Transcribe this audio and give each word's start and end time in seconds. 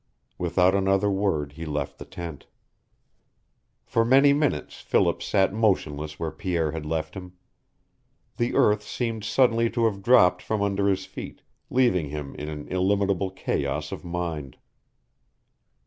Without 0.39 0.73
another 0.73 1.11
word 1.11 1.51
he 1.51 1.63
left 1.63 1.99
the 1.99 2.05
tent. 2.05 2.47
For 3.85 4.03
many 4.03 4.33
minutes 4.33 4.79
Philip 4.81 5.21
sat 5.21 5.53
motionless 5.53 6.19
where 6.19 6.31
Pierre 6.31 6.71
had 6.71 6.87
left 6.87 7.13
him. 7.13 7.33
The 8.37 8.55
earth 8.55 8.81
seemed 8.81 9.23
suddenly 9.23 9.69
to 9.69 9.85
have 9.85 10.01
dropped 10.01 10.41
from 10.41 10.63
under 10.63 10.87
his 10.87 11.05
feet, 11.05 11.43
leaving 11.69 12.09
him 12.09 12.33
in 12.33 12.49
an 12.49 12.67
illimitable 12.69 13.29
chaos 13.29 13.91
of 13.91 14.03
mind. 14.03 14.57